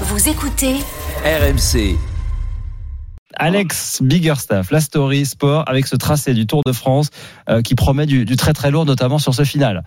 [0.00, 0.80] Vous écoutez
[1.24, 2.13] RMC.
[3.36, 7.10] Alex Biggerstaff, la story sport avec ce tracé du Tour de France
[7.48, 9.84] euh, qui promet du, du, très très lourd, notamment sur ce final.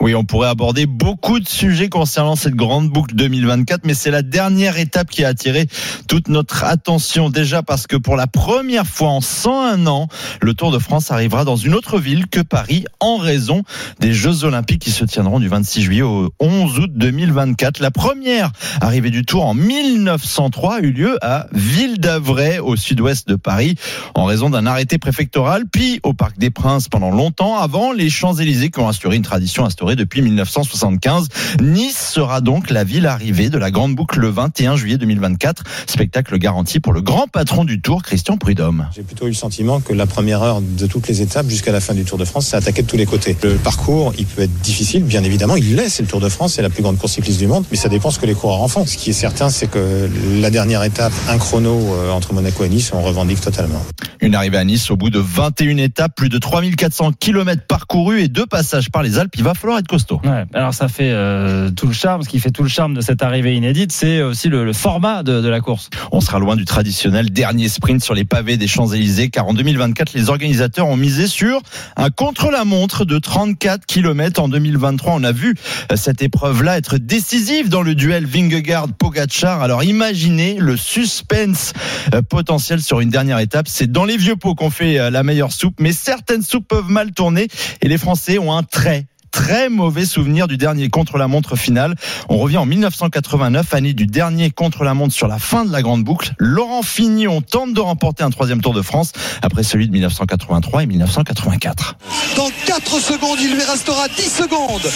[0.00, 4.22] Oui, on pourrait aborder beaucoup de sujets concernant cette grande boucle 2024, mais c'est la
[4.22, 5.66] dernière étape qui a attiré
[6.08, 10.08] toute notre attention déjà parce que pour la première fois en 101 ans,
[10.40, 13.62] le Tour de France arrivera dans une autre ville que Paris en raison
[14.00, 17.80] des Jeux Olympiques qui se tiendront du 26 juillet au 11 août 2024.
[17.80, 23.28] La première arrivée du Tour en 1903 a eu lieu à Ville d'Avray au sud-ouest
[23.28, 23.76] de Paris
[24.16, 28.70] en raison d'un arrêté préfectoral, puis au Parc des Princes pendant longtemps avant les Champs-Élysées
[28.70, 31.28] qui ont assuré une tradition instaurée depuis 1975.
[31.62, 35.62] Nice sera donc la ville arrivée de la Grande Boucle le 21 juillet 2024.
[35.86, 38.88] Spectacle garanti pour le grand patron du Tour, Christian Prudhomme.
[38.92, 41.80] J'ai plutôt eu le sentiment que la première heure de toutes les étapes jusqu'à la
[41.80, 43.36] fin du Tour de France, c'est attaqué de tous les côtés.
[43.44, 45.54] Le parcours, il peut être difficile, bien évidemment.
[45.54, 47.64] Il l'est, c'est le Tour de France, c'est la plus grande course cycliste du monde,
[47.70, 48.84] mais ça dépend ce que les coureurs en font.
[48.84, 50.08] Ce qui est certain, c'est que
[50.40, 53.84] la dernière étape, un chrono euh, entre Monaco et Nice, on revendique totalement.
[54.22, 58.28] Une arrivée à Nice au bout de 21 étapes, plus de 3400 km parcourus et
[58.28, 59.32] deux passages par les Alpes.
[59.36, 60.20] Il va falloir être costaud.
[60.24, 62.22] Ouais, alors ça fait euh, tout le charme.
[62.22, 65.22] Ce qui fait tout le charme de cette arrivée inédite, c'est aussi le, le format
[65.22, 65.88] de, de, la course.
[66.12, 70.12] On sera loin du traditionnel dernier sprint sur les pavés des Champs-Élysées, car en 2024,
[70.12, 71.60] les organisateurs ont misé sur
[71.96, 75.14] un contre-la-montre de 34 km en 2023.
[75.14, 75.54] On a vu
[75.90, 79.62] euh, cette épreuve-là être décisive dans le duel Vingegaard-Pogacar.
[79.62, 81.72] Alors imaginez le suspense
[82.14, 83.66] euh, potentiel sur une dernière étape.
[83.68, 86.90] C'est dans les vieux pots qu'on fait euh, la meilleure soupe, mais certaines soupes peuvent
[86.90, 87.48] mal tourner
[87.80, 91.94] et les Français ont un très très mauvais souvenir du dernier contre-la-montre final.
[92.28, 96.32] On revient en 1989, année du dernier contre-la-montre sur la fin de la grande boucle.
[96.38, 100.86] Laurent Fignon tente de remporter un troisième Tour de France après celui de 1983 et
[100.86, 101.96] 1984.
[102.36, 104.90] Dans 4 secondes, il lui restera 10 secondes.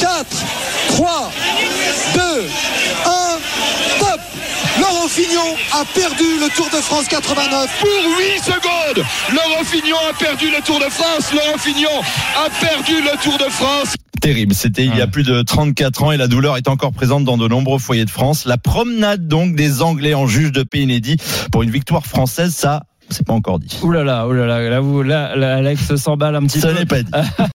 [0.00, 0.26] 4,
[0.88, 1.30] 3,
[5.20, 9.04] Fignon a perdu le Tour de France 89 pour 8 secondes.
[9.34, 11.30] Laurent Fignon a perdu le Tour de France.
[11.34, 11.90] Laurent Fignon
[12.42, 13.96] a perdu le Tour de France.
[14.22, 14.54] Terrible.
[14.54, 17.36] C'était il y a plus de 34 ans et la douleur est encore présente dans
[17.36, 18.46] de nombreux foyers de France.
[18.46, 21.18] La promenade donc des Anglais en juge de paix inédit
[21.52, 23.78] pour une victoire française, ça c'est pas encore dit.
[23.82, 26.68] Ouh là là, ouh là là, là, vous, là, là Alex s'emballe un petit ça
[26.68, 26.74] peu.
[26.74, 27.10] Ça n'est pas dit.